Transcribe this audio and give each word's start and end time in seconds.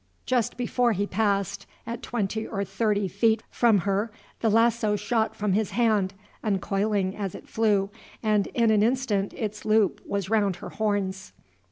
Just 0.25 0.57
before 0.57 0.93
he 0.93 1.05
passed, 1.05 1.67
at 1.85 2.01
twenty 2.01 2.47
or 2.47 2.63
thirty 2.65 3.07
feet 3.07 3.43
from 3.51 3.81
her, 3.81 4.11
the 4.39 4.49
lasso 4.49 4.95
shot 4.95 5.35
from 5.35 5.53
his 5.53 5.69
hand, 5.77 6.15
uncoiling 6.43 7.15
as 7.15 7.35
it 7.35 7.47
flew, 7.47 7.91
and 8.23 8.47
in 8.55 8.71
an 8.71 8.81
instant 8.81 9.31
its 9.33 9.63
loop 9.63 10.01
was 10.03 10.27
round 10.27 10.55
her 10.55 10.69
horns. 10.69 11.33